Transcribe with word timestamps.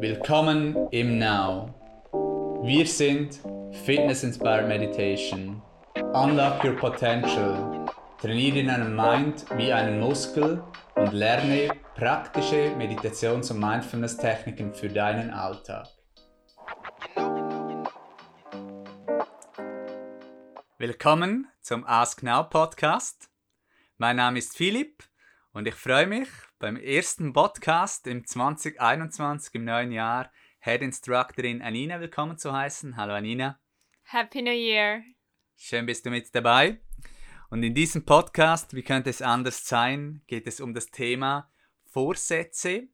Willkommen 0.00 0.88
im 0.92 1.18
Now. 1.18 1.74
Wir 2.62 2.86
sind 2.86 3.40
Fitness 3.84 4.22
Inspired 4.22 4.68
Meditation. 4.68 5.60
Unlock 6.14 6.62
your 6.62 6.76
potential. 6.76 7.84
Trainiere 8.20 8.64
deinen 8.64 8.94
Mind 8.94 9.44
wie 9.56 9.72
einen 9.72 9.98
Muskel 9.98 10.62
und 10.94 11.12
lerne 11.12 11.70
praktische 11.96 12.76
Meditations- 12.76 13.50
und 13.50 13.58
Mindfulness-Techniken 13.58 14.72
für 14.72 14.88
deinen 14.88 15.30
Alltag. 15.30 15.88
Willkommen 20.78 21.48
zum 21.60 21.84
Ask 21.84 22.22
Now 22.22 22.44
Podcast. 22.44 23.28
Mein 23.96 24.14
Name 24.14 24.38
ist 24.38 24.56
Philipp 24.56 25.02
und 25.52 25.66
ich 25.66 25.74
freue 25.74 26.06
mich, 26.06 26.28
beim 26.58 26.76
ersten 26.76 27.32
Podcast 27.32 28.08
im 28.08 28.26
2021 28.26 29.54
im 29.54 29.64
neuen 29.64 29.92
Jahr 29.92 30.32
Head 30.58 30.82
Instructorin 30.82 31.62
Anina 31.62 32.00
willkommen 32.00 32.36
zu 32.36 32.52
heißen. 32.52 32.96
Hallo 32.96 33.14
Anina. 33.14 33.60
Happy 34.02 34.42
New 34.42 34.50
Year. 34.50 35.02
Schön 35.54 35.86
bist 35.86 36.04
du 36.04 36.10
mit 36.10 36.34
dabei. 36.34 36.80
Und 37.50 37.62
in 37.62 37.74
diesem 37.74 38.04
Podcast, 38.04 38.74
wie 38.74 38.82
könnte 38.82 39.08
es 39.08 39.22
anders 39.22 39.68
sein, 39.68 40.22
geht 40.26 40.48
es 40.48 40.60
um 40.60 40.74
das 40.74 40.86
Thema 40.86 41.48
Vorsätze 41.84 42.88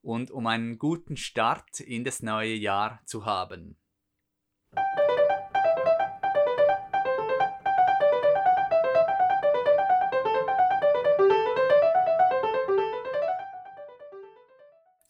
und 0.00 0.30
um 0.30 0.46
einen 0.46 0.78
guten 0.78 1.18
Start 1.18 1.80
in 1.80 2.04
das 2.04 2.22
neue 2.22 2.54
Jahr 2.54 3.02
zu 3.04 3.26
haben. 3.26 3.76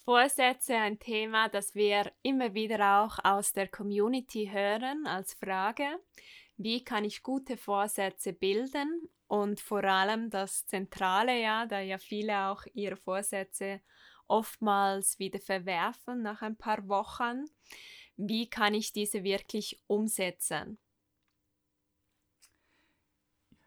Vorsätze 0.05 0.74
ein 0.74 0.98
Thema, 0.98 1.48
das 1.48 1.77
wir 1.77 2.12
immer 2.23 2.55
wieder 2.55 3.03
auch 3.03 3.20
aus 3.22 3.53
der 3.53 3.69
Community 3.69 4.50
hören 4.53 5.06
als 5.06 5.34
Frage. 5.34 5.84
Wie 6.56 6.83
kann 6.83 7.05
ich 7.05 7.22
gute 7.22 7.56
Vorsätze 7.56 8.33
bilden? 8.33 9.09
Und 9.28 9.61
vor 9.61 9.84
allem 9.84 10.28
das 10.28 10.67
Zentrale, 10.67 11.41
ja, 11.41 11.67
da 11.67 11.81
ja 11.81 11.98
viele 11.98 12.48
auch 12.48 12.64
ihre 12.75 12.97
Vorsätze 12.97 13.81
oftmals 14.27 15.19
wieder 15.20 15.39
verwerfen 15.39 16.22
nach 16.22 16.42
ein 16.42 16.56
paar 16.56 16.89
Wochen. 16.89 17.44
Wie 18.16 18.50
kann 18.50 18.75
ich 18.75 18.92
diese 18.92 19.22
wirklich 19.22 19.83
umsetzen? 19.87 20.78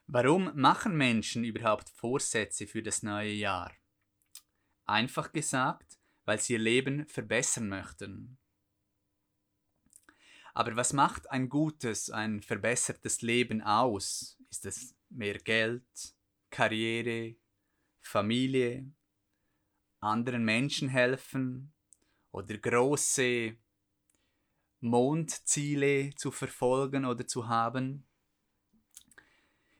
Warum 0.06 0.52
machen 0.54 0.98
Menschen 0.98 1.46
überhaupt 1.46 1.90
Vorsätze 1.90 2.68
für 2.68 2.84
das 2.84 3.04
neue 3.04 3.32
Jahr? 3.32 3.72
Einfach 4.86 5.32
gesagt, 5.32 5.98
weil 6.26 6.40
sie 6.40 6.54
ihr 6.54 6.60
Leben 6.60 7.08
verbessern 7.08 7.70
möchten. 7.70 8.38
Aber 10.54 10.76
was 10.76 10.94
macht 10.94 11.30
ein 11.32 11.50
gutes, 11.50 12.10
ein 12.10 12.42
verbessertes 12.42 13.22
Leben 13.22 13.62
aus? 13.62 14.38
Ist 14.50 14.66
es 14.66 14.96
mehr 15.10 15.38
Geld, 15.38 16.16
Karriere, 16.50 17.36
Familie, 18.02 18.90
anderen 20.00 20.46
Menschen 20.46 20.88
helfen 20.88 21.74
oder 22.32 22.58
große 22.58 23.58
Mondziele 24.80 26.16
zu 26.16 26.32
verfolgen 26.32 27.06
oder 27.06 27.28
zu 27.28 27.48
haben? 27.48 28.08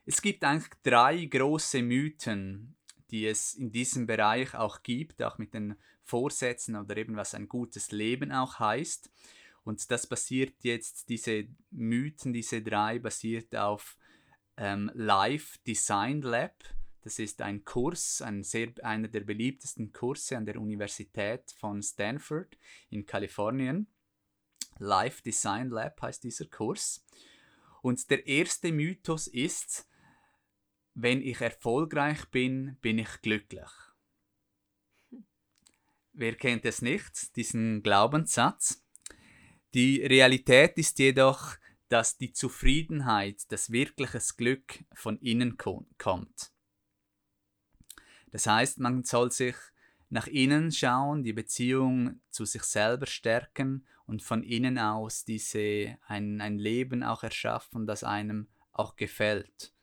Es 0.04 0.20
gibt 0.20 0.44
eigentlich 0.44 0.72
drei 0.82 1.24
große 1.24 1.82
Mythen, 1.82 2.76
die 3.10 3.26
es 3.26 3.54
in 3.54 3.72
diesem 3.72 4.06
Bereich 4.06 4.54
auch 4.54 4.82
gibt, 4.82 5.22
auch 5.22 5.38
mit 5.38 5.54
den 5.54 5.76
Vorsätzen 6.02 6.76
oder 6.76 6.96
eben 6.96 7.16
was 7.16 7.34
ein 7.34 7.48
gutes 7.48 7.90
Leben 7.90 8.32
auch 8.32 8.58
heißt. 8.58 9.10
Und 9.64 9.90
das 9.90 10.06
basiert 10.06 10.62
jetzt, 10.62 11.08
diese 11.08 11.48
Mythen, 11.70 12.32
diese 12.32 12.62
drei, 12.62 13.00
basiert 13.00 13.54
auf 13.56 13.96
ähm, 14.56 14.90
Live 14.94 15.58
Design 15.66 16.22
Lab. 16.22 16.54
Das 17.02 17.18
ist 17.18 17.42
ein 17.42 17.64
Kurs, 17.64 18.22
ein 18.22 18.42
sehr, 18.42 18.72
einer 18.82 19.08
der 19.08 19.20
beliebtesten 19.20 19.92
Kurse 19.92 20.36
an 20.36 20.46
der 20.46 20.60
Universität 20.60 21.52
von 21.58 21.82
Stanford 21.82 22.56
in 22.90 23.06
Kalifornien. 23.06 23.88
Live 24.78 25.22
Design 25.22 25.70
Lab 25.70 26.00
heißt 26.00 26.24
dieser 26.24 26.46
Kurs. 26.46 27.04
Und 27.82 28.10
der 28.10 28.26
erste 28.26 28.72
Mythos 28.72 29.26
ist, 29.26 29.88
wenn 30.96 31.20
ich 31.20 31.42
erfolgreich 31.42 32.24
bin, 32.30 32.78
bin 32.80 32.98
ich 32.98 33.20
glücklich. 33.20 33.68
Wer 36.14 36.34
kennt 36.34 36.64
es 36.64 36.80
nicht, 36.80 37.36
diesen 37.36 37.82
Glaubenssatz? 37.82 38.82
Die 39.74 40.02
Realität 40.02 40.78
ist 40.78 40.98
jedoch, 40.98 41.56
dass 41.90 42.16
die 42.16 42.32
Zufriedenheit, 42.32 43.42
das 43.52 43.70
wirkliches 43.70 44.38
Glück 44.38 44.84
von 44.94 45.18
innen 45.18 45.58
kommt. 45.58 46.50
Das 48.30 48.46
heißt, 48.46 48.80
man 48.80 49.04
soll 49.04 49.30
sich 49.30 49.54
nach 50.08 50.26
innen 50.26 50.72
schauen, 50.72 51.22
die 51.22 51.34
Beziehung 51.34 52.22
zu 52.30 52.46
sich 52.46 52.62
selber 52.62 53.06
stärken 53.06 53.86
und 54.06 54.22
von 54.22 54.42
innen 54.42 54.78
aus 54.78 55.24
diese 55.24 55.98
ein, 56.06 56.40
ein 56.40 56.58
Leben 56.58 57.02
auch 57.02 57.22
erschaffen, 57.22 57.86
das 57.86 58.02
einem 58.02 58.48
auch 58.72 58.96
gefällt. 58.96 59.75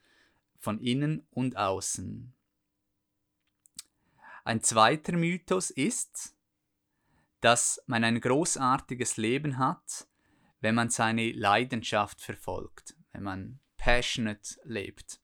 Von 0.64 0.80
innen 0.80 1.28
und 1.32 1.58
außen. 1.58 2.34
Ein 4.46 4.64
zweiter 4.64 5.12
Mythos 5.12 5.72
ist, 5.72 6.38
dass 7.42 7.84
man 7.86 8.06
ein 8.06 8.22
großartiges 8.22 9.18
Leben 9.18 9.58
hat, 9.58 10.08
wenn 10.62 10.74
man 10.74 10.90
seine 10.90 11.34
Leidenschaft 11.34 12.22
verfolgt, 12.22 12.96
wenn 13.12 13.24
man 13.24 13.60
passionate 13.76 14.58
lebt. 14.64 15.20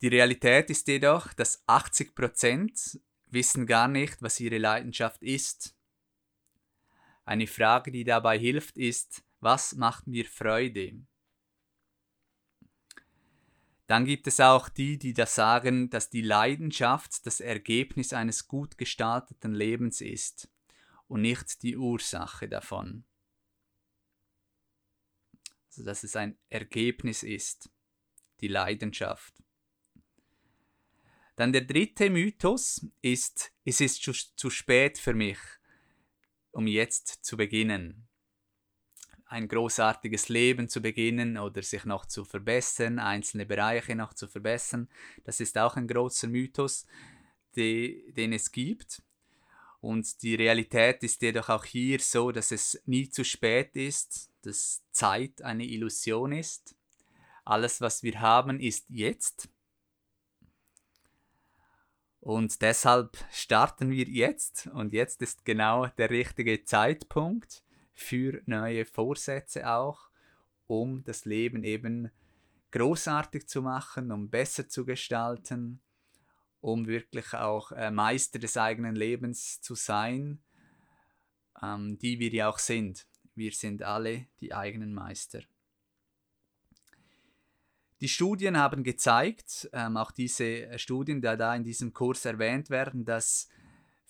Die 0.00 0.08
Realität 0.08 0.70
ist 0.70 0.88
jedoch, 0.88 1.34
dass 1.34 1.62
80% 1.68 3.00
wissen 3.26 3.66
gar 3.66 3.88
nicht, 3.88 4.22
was 4.22 4.40
ihre 4.40 4.56
Leidenschaft 4.56 5.22
ist. 5.22 5.76
Eine 7.26 7.46
Frage, 7.46 7.92
die 7.92 8.04
dabei 8.04 8.38
hilft, 8.38 8.78
ist, 8.78 9.22
was 9.40 9.74
macht 9.74 10.06
mir 10.06 10.24
Freude? 10.24 11.02
Dann 13.90 14.04
gibt 14.04 14.28
es 14.28 14.38
auch 14.38 14.68
die, 14.68 14.98
die 14.98 15.14
da 15.14 15.26
sagen, 15.26 15.90
dass 15.90 16.10
die 16.10 16.22
Leidenschaft 16.22 17.26
das 17.26 17.40
Ergebnis 17.40 18.12
eines 18.12 18.46
gut 18.46 18.78
gestalteten 18.78 19.52
Lebens 19.52 20.00
ist 20.00 20.48
und 21.08 21.22
nicht 21.22 21.64
die 21.64 21.76
Ursache 21.76 22.48
davon. 22.48 23.02
Also 25.66 25.82
dass 25.82 26.04
es 26.04 26.14
ein 26.14 26.38
Ergebnis 26.50 27.24
ist, 27.24 27.68
die 28.38 28.46
Leidenschaft. 28.46 29.34
Dann 31.34 31.52
der 31.52 31.62
dritte 31.62 32.10
Mythos 32.10 32.86
ist, 33.02 33.52
es 33.64 33.80
ist 33.80 34.04
zu 34.04 34.50
spät 34.50 34.98
für 34.98 35.14
mich, 35.14 35.38
um 36.52 36.68
jetzt 36.68 37.24
zu 37.24 37.36
beginnen 37.36 38.08
ein 39.30 39.46
großartiges 39.46 40.28
Leben 40.28 40.68
zu 40.68 40.82
beginnen 40.82 41.38
oder 41.38 41.62
sich 41.62 41.84
noch 41.84 42.04
zu 42.04 42.24
verbessern, 42.24 42.98
einzelne 42.98 43.46
Bereiche 43.46 43.94
noch 43.94 44.12
zu 44.12 44.26
verbessern. 44.26 44.88
Das 45.22 45.38
ist 45.38 45.56
auch 45.56 45.76
ein 45.76 45.86
großer 45.86 46.26
Mythos, 46.26 46.84
die, 47.54 48.12
den 48.16 48.32
es 48.32 48.50
gibt. 48.50 49.02
Und 49.80 50.20
die 50.22 50.34
Realität 50.34 51.04
ist 51.04 51.22
jedoch 51.22 51.48
auch 51.48 51.64
hier 51.64 52.00
so, 52.00 52.32
dass 52.32 52.50
es 52.50 52.82
nie 52.86 53.08
zu 53.08 53.24
spät 53.24 53.76
ist, 53.76 54.30
dass 54.42 54.82
Zeit 54.90 55.42
eine 55.42 55.64
Illusion 55.64 56.32
ist. 56.32 56.74
Alles, 57.44 57.80
was 57.80 58.02
wir 58.02 58.20
haben, 58.20 58.58
ist 58.58 58.86
jetzt. 58.90 59.48
Und 62.18 62.60
deshalb 62.62 63.16
starten 63.30 63.92
wir 63.92 64.06
jetzt. 64.06 64.66
Und 64.74 64.92
jetzt 64.92 65.22
ist 65.22 65.44
genau 65.44 65.86
der 65.86 66.10
richtige 66.10 66.64
Zeitpunkt 66.64 67.62
für 68.00 68.40
neue 68.46 68.86
Vorsätze 68.86 69.70
auch, 69.70 70.08
um 70.66 71.04
das 71.04 71.26
Leben 71.26 71.64
eben 71.64 72.10
großartig 72.70 73.46
zu 73.46 73.62
machen, 73.62 74.10
um 74.10 74.30
besser 74.30 74.68
zu 74.68 74.84
gestalten, 74.84 75.80
um 76.60 76.86
wirklich 76.86 77.34
auch 77.34 77.72
äh, 77.72 77.90
Meister 77.90 78.38
des 78.38 78.56
eigenen 78.56 78.94
Lebens 78.94 79.60
zu 79.60 79.74
sein, 79.74 80.40
ähm, 81.62 81.98
die 81.98 82.18
wir 82.18 82.30
ja 82.30 82.48
auch 82.48 82.58
sind. 82.58 83.06
Wir 83.34 83.52
sind 83.52 83.82
alle 83.82 84.26
die 84.40 84.54
eigenen 84.54 84.94
Meister. 84.94 85.40
Die 88.00 88.08
Studien 88.08 88.56
haben 88.56 88.82
gezeigt, 88.82 89.68
ähm, 89.74 89.98
auch 89.98 90.10
diese 90.10 90.78
Studien, 90.78 91.20
die 91.20 91.36
da 91.36 91.54
in 91.54 91.64
diesem 91.64 91.92
Kurs 91.92 92.24
erwähnt 92.24 92.70
werden, 92.70 93.04
dass 93.04 93.48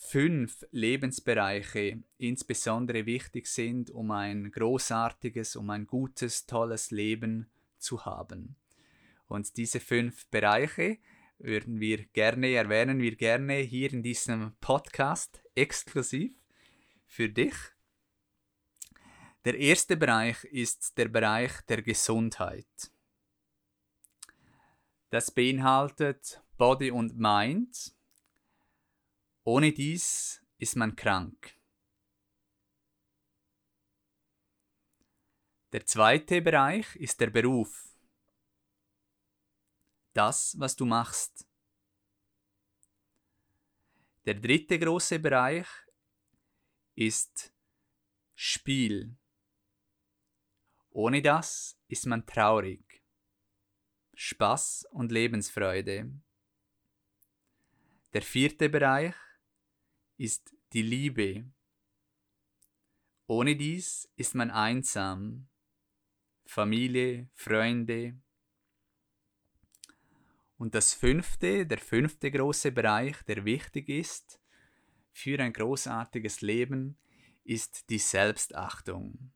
fünf 0.00 0.64
Lebensbereiche 0.70 2.02
insbesondere 2.16 3.06
wichtig 3.06 3.46
sind, 3.46 3.90
um 3.90 4.10
ein 4.10 4.50
großartiges, 4.50 5.56
um 5.56 5.68
ein 5.70 5.86
gutes, 5.86 6.46
tolles 6.46 6.90
Leben 6.90 7.50
zu 7.78 8.04
haben. 8.04 8.56
Und 9.28 9.56
diese 9.56 9.78
fünf 9.78 10.26
Bereiche 10.28 10.98
würden 11.38 11.78
wir 11.80 12.06
gerne, 12.06 12.50
erwähnen 12.52 13.00
wir 13.00 13.14
gerne 13.14 13.58
hier 13.58 13.92
in 13.92 14.02
diesem 14.02 14.54
Podcast 14.60 15.42
exklusiv 15.54 16.32
für 17.06 17.28
dich. 17.28 17.54
Der 19.44 19.56
erste 19.56 19.96
Bereich 19.96 20.42
ist 20.44 20.98
der 20.98 21.08
Bereich 21.08 21.52
der 21.68 21.82
Gesundheit. 21.82 22.90
Das 25.10 25.30
beinhaltet 25.30 26.42
Body 26.56 26.90
und 26.90 27.18
Mind. 27.18 27.94
Ohne 29.44 29.72
dies 29.72 30.42
ist 30.58 30.76
man 30.76 30.94
krank. 30.94 31.56
Der 35.72 35.86
zweite 35.86 36.42
Bereich 36.42 36.94
ist 36.96 37.20
der 37.20 37.30
Beruf. 37.30 37.88
Das, 40.12 40.58
was 40.58 40.76
du 40.76 40.84
machst. 40.84 41.46
Der 44.26 44.34
dritte 44.34 44.78
große 44.78 45.18
Bereich 45.18 45.66
ist 46.94 47.54
Spiel. 48.34 49.16
Ohne 50.90 51.22
das 51.22 51.78
ist 51.88 52.04
man 52.04 52.26
traurig. 52.26 53.02
Spaß 54.14 54.86
und 54.90 55.12
Lebensfreude. 55.12 56.12
Der 58.12 58.22
vierte 58.22 58.68
Bereich 58.68 59.14
ist 60.20 60.54
die 60.74 60.82
Liebe. 60.82 61.50
Ohne 63.26 63.56
dies 63.56 64.06
ist 64.16 64.34
man 64.34 64.50
einsam. 64.50 65.48
Familie, 66.44 67.30
Freunde. 67.32 68.20
Und 70.58 70.74
das 70.74 70.92
fünfte, 70.92 71.66
der 71.66 71.78
fünfte 71.78 72.30
große 72.30 72.70
Bereich, 72.70 73.16
der 73.22 73.46
wichtig 73.46 73.88
ist 73.88 74.38
für 75.10 75.40
ein 75.40 75.54
großartiges 75.54 76.42
Leben, 76.42 76.98
ist 77.44 77.88
die 77.88 77.98
Selbstachtung. 77.98 79.32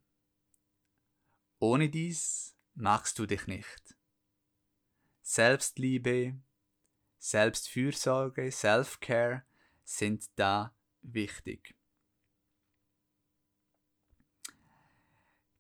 Ohne 1.61 1.89
dies 1.89 2.55
magst 2.75 3.19
du 3.19 3.25
dich 3.25 3.47
nicht. 3.47 3.97
Selbstliebe, 5.23 6.39
Selbstfürsorge, 7.19 8.53
Self-Care 8.53 9.47
sind 9.85 10.27
da 10.37 10.75
wichtig. 11.03 11.75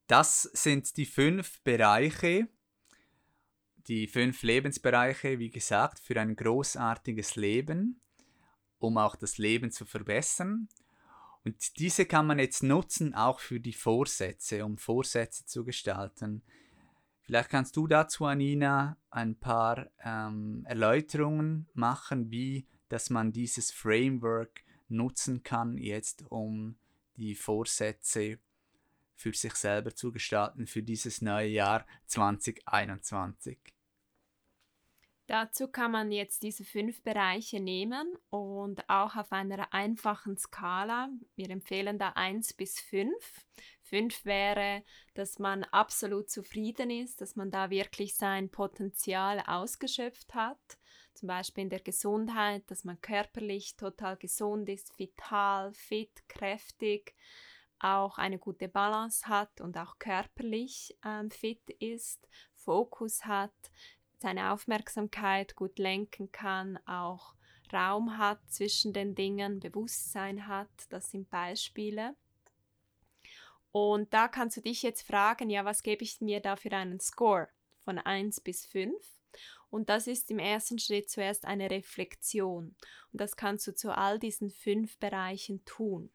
Das 0.06 0.42
sind 0.42 0.96
die 0.96 1.06
fünf 1.06 1.62
Bereiche, 1.62 2.48
die 3.86 4.06
fünf 4.06 4.42
Lebensbereiche, 4.42 5.38
wie 5.38 5.50
gesagt, 5.50 5.98
für 5.98 6.20
ein 6.20 6.36
großartiges 6.36 7.36
Leben, 7.36 8.00
um 8.78 8.98
auch 8.98 9.16
das 9.16 9.38
Leben 9.38 9.70
zu 9.70 9.86
verbessern. 9.86 10.68
Und 11.44 11.78
diese 11.78 12.06
kann 12.06 12.26
man 12.26 12.38
jetzt 12.38 12.62
nutzen 12.62 13.14
auch 13.14 13.40
für 13.40 13.60
die 13.60 13.72
Vorsätze, 13.72 14.64
um 14.64 14.78
Vorsätze 14.78 15.44
zu 15.44 15.64
gestalten. 15.64 16.42
Vielleicht 17.22 17.50
kannst 17.50 17.76
du 17.76 17.86
dazu, 17.86 18.26
Anina, 18.26 18.98
ein 19.10 19.38
paar 19.38 19.90
ähm, 20.04 20.64
Erläuterungen 20.66 21.68
machen, 21.72 22.30
wie 22.30 22.66
dass 22.94 23.10
man 23.10 23.32
dieses 23.32 23.72
Framework 23.72 24.62
nutzen 24.88 25.42
kann, 25.42 25.78
jetzt 25.78 26.30
um 26.30 26.78
die 27.16 27.34
Vorsätze 27.34 28.38
für 29.16 29.32
sich 29.32 29.54
selber 29.54 29.96
zu 29.96 30.12
gestalten 30.12 30.68
für 30.68 30.84
dieses 30.84 31.20
neue 31.20 31.48
Jahr 31.48 31.86
2021. 32.06 33.58
Dazu 35.26 35.66
kann 35.66 35.90
man 35.90 36.12
jetzt 36.12 36.44
diese 36.44 36.64
fünf 36.64 37.02
Bereiche 37.02 37.58
nehmen 37.58 38.14
und 38.30 38.88
auch 38.88 39.16
auf 39.16 39.32
einer 39.32 39.74
einfachen 39.74 40.36
Skala. 40.36 41.08
Wir 41.34 41.50
empfehlen 41.50 41.98
da 41.98 42.10
1 42.10 42.52
bis 42.52 42.78
5. 42.78 43.12
5 43.82 44.24
wäre, 44.24 44.84
dass 45.14 45.40
man 45.40 45.64
absolut 45.64 46.30
zufrieden 46.30 46.90
ist, 46.90 47.20
dass 47.20 47.34
man 47.34 47.50
da 47.50 47.70
wirklich 47.70 48.14
sein 48.14 48.50
Potenzial 48.50 49.42
ausgeschöpft 49.44 50.32
hat. 50.36 50.78
Zum 51.14 51.28
Beispiel 51.28 51.64
in 51.64 51.70
der 51.70 51.80
Gesundheit, 51.80 52.62
dass 52.70 52.84
man 52.84 53.00
körperlich 53.00 53.76
total 53.76 54.16
gesund 54.16 54.68
ist, 54.68 54.98
vital, 54.98 55.72
fit, 55.72 56.28
kräftig, 56.28 57.14
auch 57.78 58.18
eine 58.18 58.38
gute 58.38 58.68
Balance 58.68 59.26
hat 59.26 59.60
und 59.60 59.78
auch 59.78 59.98
körperlich 59.98 60.96
ähm, 61.04 61.30
fit 61.30 61.70
ist, 61.78 62.26
Fokus 62.54 63.24
hat, 63.24 63.52
seine 64.18 64.52
Aufmerksamkeit 64.52 65.54
gut 65.54 65.78
lenken 65.78 66.32
kann, 66.32 66.78
auch 66.86 67.34
Raum 67.72 68.18
hat 68.18 68.40
zwischen 68.48 68.92
den 68.92 69.14
Dingen, 69.14 69.60
Bewusstsein 69.60 70.46
hat. 70.46 70.70
Das 70.90 71.10
sind 71.10 71.30
Beispiele. 71.30 72.14
Und 73.72 74.14
da 74.14 74.28
kannst 74.28 74.56
du 74.56 74.60
dich 74.60 74.82
jetzt 74.82 75.02
fragen, 75.02 75.50
ja, 75.50 75.64
was 75.64 75.82
gebe 75.82 76.04
ich 76.04 76.20
mir 76.20 76.40
da 76.40 76.56
für 76.56 76.70
einen 76.72 77.00
Score 77.00 77.48
von 77.84 77.98
1 77.98 78.40
bis 78.40 78.64
5? 78.66 78.94
Und 79.74 79.90
das 79.90 80.06
ist 80.06 80.30
im 80.30 80.38
ersten 80.38 80.78
Schritt 80.78 81.10
zuerst 81.10 81.46
eine 81.46 81.68
Reflexion. 81.68 82.76
Und 83.10 83.20
das 83.20 83.34
kannst 83.34 83.66
du 83.66 83.74
zu 83.74 83.90
all 83.90 84.20
diesen 84.20 84.48
fünf 84.48 84.96
Bereichen 84.98 85.64
tun. 85.64 86.12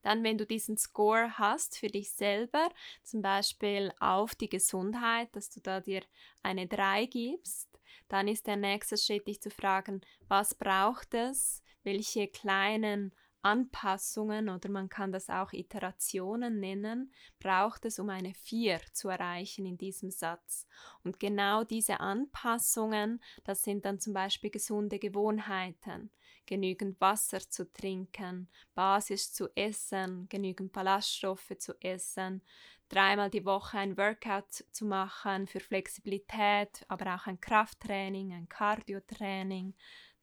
Dann, 0.00 0.24
wenn 0.24 0.38
du 0.38 0.46
diesen 0.46 0.78
Score 0.78 1.36
hast 1.36 1.76
für 1.76 1.88
dich 1.88 2.12
selber, 2.12 2.70
zum 3.02 3.20
Beispiel 3.20 3.92
auf 4.00 4.34
die 4.34 4.48
Gesundheit, 4.48 5.36
dass 5.36 5.50
du 5.50 5.60
da 5.60 5.82
dir 5.82 6.00
eine 6.42 6.66
3 6.66 7.04
gibst, 7.04 7.68
dann 8.08 8.26
ist 8.26 8.46
der 8.46 8.56
nächste 8.56 8.96
Schritt, 8.96 9.28
dich 9.28 9.42
zu 9.42 9.50
fragen, 9.50 10.00
was 10.26 10.54
braucht 10.54 11.12
es, 11.12 11.62
welche 11.82 12.26
kleinen 12.28 13.14
Anpassungen 13.44 14.48
oder 14.48 14.70
man 14.70 14.88
kann 14.88 15.12
das 15.12 15.28
auch 15.28 15.52
Iterationen 15.52 16.60
nennen, 16.60 17.12
braucht 17.38 17.84
es, 17.84 17.98
um 17.98 18.08
eine 18.08 18.32
4 18.34 18.80
zu 18.92 19.08
erreichen 19.08 19.66
in 19.66 19.76
diesem 19.76 20.10
Satz. 20.10 20.66
Und 21.02 21.20
genau 21.20 21.64
diese 21.64 22.00
Anpassungen, 22.00 23.20
das 23.44 23.62
sind 23.62 23.84
dann 23.84 24.00
zum 24.00 24.14
Beispiel 24.14 24.50
gesunde 24.50 24.98
Gewohnheiten, 24.98 26.10
genügend 26.46 27.00
Wasser 27.00 27.40
zu 27.40 27.70
trinken, 27.72 28.48
Basis 28.74 29.32
zu 29.32 29.48
essen, 29.54 30.28
genügend 30.28 30.72
Ballaststoffe 30.72 31.52
zu 31.58 31.74
essen, 31.80 32.42
dreimal 32.88 33.30
die 33.30 33.44
Woche 33.44 33.78
ein 33.78 33.96
Workout 33.96 34.64
zu 34.70 34.84
machen 34.86 35.46
für 35.46 35.60
Flexibilität, 35.60 36.84
aber 36.88 37.14
auch 37.14 37.26
ein 37.26 37.40
Krafttraining, 37.40 38.32
ein 38.32 38.48
Cardiotraining, 38.48 39.74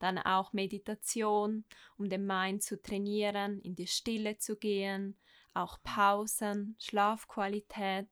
dann 0.02 0.18
auch 0.18 0.54
Meditation, 0.54 1.66
um 1.98 2.10
den 2.10 2.26
Mind 2.26 2.64
zu 2.64 2.82
trainieren, 2.82 3.60
in 3.62 3.76
die 3.76 3.88
Stille 3.88 4.38
zu 4.38 4.58
gehen, 4.58 5.18
auch 5.54 5.80
Pausen, 5.84 6.76
Schlafqualität. 6.80 8.08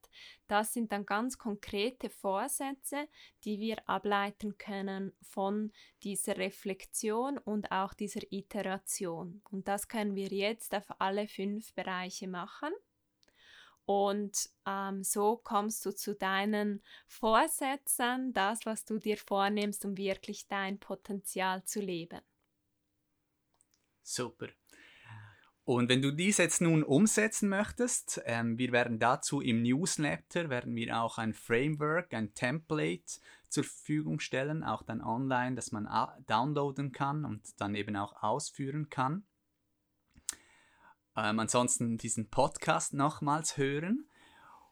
Das 0.47 0.73
sind 0.73 0.91
dann 0.91 1.05
ganz 1.05 1.37
konkrete 1.37 2.09
Vorsätze, 2.09 3.07
die 3.43 3.59
wir 3.59 3.87
ableiten 3.87 4.57
können 4.57 5.13
von 5.21 5.71
dieser 6.03 6.37
Reflexion 6.37 7.37
und 7.37 7.71
auch 7.71 7.93
dieser 7.93 8.21
Iteration. 8.31 9.41
Und 9.49 9.67
das 9.67 9.87
können 9.87 10.15
wir 10.15 10.29
jetzt 10.29 10.75
auf 10.75 10.85
alle 10.99 11.27
fünf 11.27 11.73
Bereiche 11.73 12.27
machen. 12.27 12.71
Und 13.89 14.51
ähm, 14.67 15.03
so 15.03 15.37
kommst 15.37 15.83
du 15.83 15.95
zu 15.95 16.13
deinen 16.13 16.83
Vorsätzen, 17.07 18.33
das, 18.33 18.67
was 18.67 18.85
du 18.85 18.99
dir 18.99 19.17
vornimmst, 19.17 19.83
um 19.83 19.97
wirklich 19.97 20.47
dein 20.47 20.79
Potenzial 20.79 21.63
zu 21.63 21.81
leben. 21.81 22.19
Super. 24.03 24.49
Und 25.63 25.89
wenn 25.89 26.03
du 26.03 26.11
dies 26.11 26.37
jetzt 26.37 26.61
nun 26.61 26.83
umsetzen 26.83 27.49
möchtest, 27.49 28.21
ähm, 28.25 28.59
wir 28.59 28.71
werden 28.71 28.99
dazu 28.99 29.41
im 29.41 29.63
Newsletter, 29.63 30.51
werden 30.51 30.75
wir 30.75 31.01
auch 31.01 31.17
ein 31.17 31.33
Framework, 31.33 32.13
ein 32.13 32.35
Template 32.35 33.19
zur 33.47 33.63
Verfügung 33.63 34.19
stellen, 34.19 34.63
auch 34.63 34.83
dann 34.83 35.01
online, 35.01 35.55
dass 35.55 35.71
man 35.71 35.89
downloaden 36.27 36.91
kann 36.91 37.25
und 37.25 37.59
dann 37.59 37.73
eben 37.73 37.95
auch 37.95 38.21
ausführen 38.21 38.91
kann. 38.91 39.25
Ähm, 41.21 41.39
ansonsten 41.39 41.97
diesen 41.97 42.29
Podcast 42.29 42.93
nochmals 42.93 43.57
hören. 43.57 44.07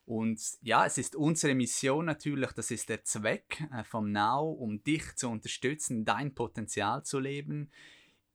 Und 0.05 0.39
ja, 0.61 0.85
es 0.85 0.97
ist 0.97 1.17
unsere 1.17 1.53
Mission 1.53 2.05
natürlich, 2.05 2.53
das 2.53 2.71
ist 2.71 2.87
der 2.87 3.03
Zweck 3.03 3.61
äh, 3.73 3.83
vom 3.83 4.11
Now, 4.11 4.49
um 4.51 4.81
dich 4.81 5.15
zu 5.15 5.29
unterstützen, 5.29 6.05
dein 6.05 6.33
Potenzial 6.33 7.03
zu 7.03 7.19
leben. 7.19 7.69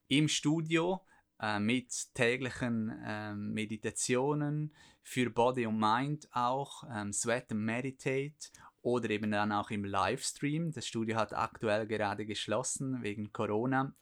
Im 0.07 0.27
Studio 0.27 1.01
äh, 1.39 1.59
mit 1.59 2.13
täglichen 2.13 2.89
äh, 3.03 3.33
Meditationen 3.33 4.75
für 5.01 5.31
Body 5.31 5.65
und 5.65 5.79
Mind 5.79 6.27
auch, 6.31 6.83
ähm, 6.93 7.11
Sweat 7.11 7.51
and 7.51 7.61
Meditate 7.61 8.51
oder 8.83 9.09
eben 9.09 9.31
dann 9.31 9.51
auch 9.51 9.71
im 9.71 9.85
Livestream. 9.85 10.71
Das 10.71 10.85
Studio 10.85 11.15
hat 11.15 11.33
aktuell 11.33 11.87
gerade 11.87 12.27
geschlossen 12.27 13.01
wegen 13.01 13.33
Corona, 13.33 13.95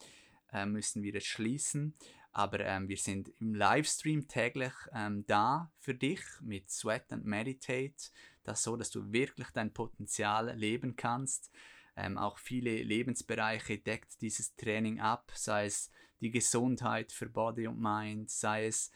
äh, 0.51 0.65
müssen 0.65 1.03
wir 1.03 1.15
es 1.15 1.23
schließen. 1.23 1.95
Aber 2.33 2.61
ähm, 2.61 2.87
wir 2.87 2.97
sind 2.97 3.31
im 3.39 3.55
Livestream 3.55 4.27
täglich 4.27 4.73
ähm, 4.93 5.25
da 5.27 5.71
für 5.79 5.93
dich 5.93 6.21
mit 6.41 6.69
Sweat 6.71 7.11
and 7.11 7.25
Meditate. 7.25 8.11
Das 8.43 8.63
so, 8.63 8.77
dass 8.77 8.89
du 8.89 9.11
wirklich 9.11 9.49
dein 9.53 9.73
Potenzial 9.73 10.55
leben 10.55 10.95
kannst. 10.95 11.51
Ähm, 11.95 12.17
auch 12.17 12.37
viele 12.37 12.83
Lebensbereiche 12.83 13.77
deckt 13.79 14.21
dieses 14.21 14.55
Training 14.55 15.01
ab, 15.01 15.31
sei 15.35 15.65
es 15.65 15.91
die 16.21 16.31
Gesundheit 16.31 17.11
für 17.11 17.27
Body 17.27 17.67
und 17.67 17.81
Mind, 17.81 18.29
sei 18.29 18.67
es 18.67 18.91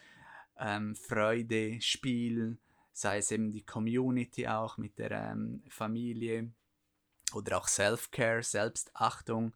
ähm, 0.58 0.96
Freude, 0.96 1.82
Spiel, 1.82 2.58
sei 2.94 3.18
es 3.18 3.32
eben 3.32 3.52
die 3.52 3.66
Community 3.66 4.48
auch 4.48 4.78
mit 4.78 4.98
der 4.98 5.12
ähm, 5.12 5.62
Familie 5.68 6.52
oder 7.34 7.58
auch 7.58 7.68
Self-Care, 7.68 8.44
Selbstachtung. 8.44 9.54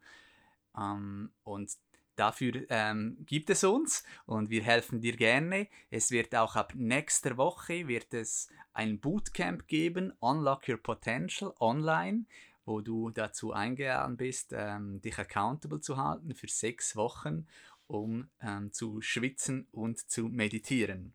Ähm, 0.76 1.32
und 1.44 1.72
dafür 2.20 2.66
ähm, 2.68 3.16
gibt 3.24 3.48
es 3.48 3.64
uns 3.64 4.04
und 4.26 4.50
wir 4.50 4.62
helfen 4.62 5.00
dir 5.00 5.16
gerne. 5.16 5.68
Es 5.90 6.10
wird 6.10 6.34
auch 6.36 6.54
ab 6.54 6.74
nächster 6.76 7.38
Woche 7.38 7.88
wird 7.88 8.12
es 8.12 8.48
ein 8.74 9.00
Bootcamp 9.00 9.66
geben, 9.66 10.12
Unlock 10.20 10.68
Your 10.68 10.76
Potential 10.76 11.54
online, 11.60 12.26
wo 12.66 12.82
du 12.82 13.10
dazu 13.10 13.52
eingeladen 13.52 14.18
bist, 14.18 14.52
ähm, 14.52 15.00
dich 15.00 15.18
accountable 15.18 15.80
zu 15.80 15.96
halten 15.96 16.34
für 16.34 16.48
sechs 16.48 16.94
Wochen, 16.94 17.46
um 17.86 18.28
ähm, 18.42 18.70
zu 18.70 19.00
schwitzen 19.00 19.66
und 19.72 19.98
zu 20.10 20.24
meditieren. 20.24 21.14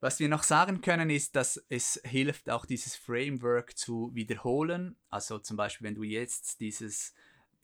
Was 0.00 0.18
wir 0.18 0.28
noch 0.28 0.42
sagen 0.42 0.80
können, 0.80 1.10
ist, 1.10 1.36
dass 1.36 1.62
es 1.68 2.00
hilft, 2.04 2.48
auch 2.48 2.64
dieses 2.64 2.96
Framework 2.96 3.76
zu 3.76 4.10
wiederholen. 4.14 4.96
Also 5.10 5.38
zum 5.38 5.56
Beispiel, 5.56 5.86
wenn 5.86 5.94
du 5.94 6.04
jetzt 6.04 6.60
dieses 6.60 7.14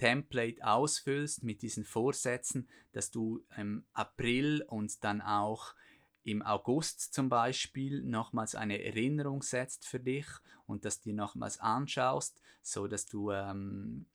Template 0.03 0.67
ausfüllst 0.67 1.45
mit 1.45 1.63
diesen 1.63 1.85
Vorsätzen, 1.85 2.69
dass 2.91 3.13
du 3.13 3.45
im 3.57 3.85
April 3.93 4.65
und 4.67 5.05
dann 5.05 5.21
auch 5.21 5.77
im 6.25 6.43
August 6.43 7.15
zum 7.15 7.29
Beispiel 7.29 8.03
nochmals 8.03 8.57
eine 8.57 8.83
Erinnerung 8.83 9.45
setzt 9.45 9.87
für 9.87 10.01
dich 10.01 10.27
und 10.67 10.85
das 10.85 11.01
dir 11.01 11.15
nochmals 11.15 11.61
anschaust, 11.61 12.41
so 12.63 12.89
dass 12.89 13.07
du 13.07 13.31
ähm, 13.31 14.07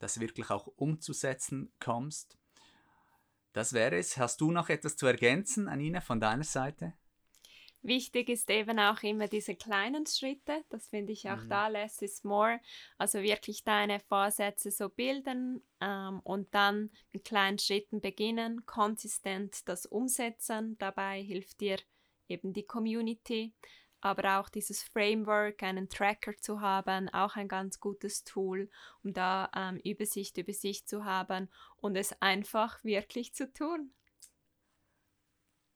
das 0.00 0.18
wirklich 0.18 0.50
auch 0.50 0.66
umzusetzen 0.66 1.70
kommst. 1.78 2.36
Das 3.52 3.72
wäre 3.72 3.98
es. 3.98 4.18
Hast 4.18 4.40
du 4.40 4.50
noch 4.50 4.68
etwas 4.68 4.96
zu 4.96 5.06
ergänzen, 5.06 5.68
Anina, 5.68 6.00
von 6.00 6.18
deiner 6.18 6.42
Seite? 6.42 6.92
Wichtig 7.86 8.28
ist 8.30 8.50
eben 8.50 8.80
auch 8.80 9.00
immer 9.04 9.28
diese 9.28 9.54
kleinen 9.54 10.06
Schritte. 10.06 10.64
Das 10.70 10.88
finde 10.88 11.12
ich 11.12 11.30
auch 11.30 11.44
mhm. 11.44 11.48
da, 11.48 11.68
less 11.68 12.02
is 12.02 12.24
more. 12.24 12.58
Also 12.98 13.22
wirklich 13.22 13.62
deine 13.62 14.00
Vorsätze 14.00 14.72
so 14.72 14.88
bilden 14.88 15.62
ähm, 15.80 16.18
und 16.24 16.52
dann 16.52 16.90
mit 17.12 17.24
kleinen 17.24 17.60
Schritten 17.60 18.00
beginnen, 18.00 18.66
konsistent 18.66 19.68
das 19.68 19.86
umsetzen. 19.86 20.76
Dabei 20.78 21.22
hilft 21.22 21.60
dir 21.60 21.78
eben 22.26 22.52
die 22.52 22.66
Community, 22.66 23.54
aber 24.00 24.40
auch 24.40 24.48
dieses 24.48 24.82
Framework, 24.82 25.62
einen 25.62 25.88
Tracker 25.88 26.36
zu 26.38 26.60
haben, 26.60 27.08
auch 27.10 27.36
ein 27.36 27.46
ganz 27.46 27.78
gutes 27.78 28.24
Tool, 28.24 28.68
um 29.04 29.12
da 29.12 29.48
ähm, 29.54 29.76
Übersicht 29.84 30.38
über 30.38 30.52
sich 30.52 30.86
zu 30.86 31.04
haben 31.04 31.48
und 31.76 31.94
es 31.94 32.20
einfach 32.20 32.82
wirklich 32.82 33.32
zu 33.32 33.52
tun. 33.52 33.92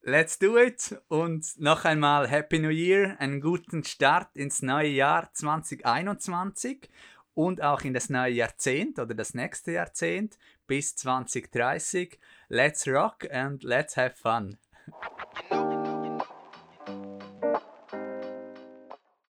Let's 0.03 0.39
do 0.39 0.57
it 0.57 0.99
und 1.09 1.61
noch 1.61 1.85
einmal 1.85 2.27
Happy 2.27 2.59
New 2.59 2.71
Year, 2.71 3.17
einen 3.21 3.43
guten 3.43 3.85
Start 3.85 4.35
ins 4.35 4.63
neue 4.63 4.89
Jahr 4.89 5.31
2021 5.35 6.89
und 7.35 7.63
auch 7.63 7.83
in 7.83 7.93
das 7.93 8.09
neue 8.09 8.33
Jahrzehnt 8.33 8.99
oder 8.99 9.15
das 9.15 9.35
nächste 9.35 9.73
Jahrzehnt 9.73 10.39
bis 10.67 10.97
2030. 10.97 12.19
Let's 12.49 12.89
rock 12.89 13.31
and 13.31 13.63
let's 13.63 13.99
have 13.99 14.15
fun. 14.17 14.57